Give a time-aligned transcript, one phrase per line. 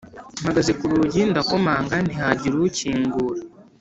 [0.41, 3.41] mpagaze kurugi ndakomanga ntihagire ukingura